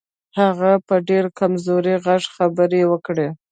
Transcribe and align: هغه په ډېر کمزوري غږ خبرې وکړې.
هغه 0.39 0.71
په 0.87 0.95
ډېر 1.09 1.25
کمزوري 1.39 1.95
غږ 2.05 2.23
خبرې 2.35 2.81
وکړې. 2.91 3.27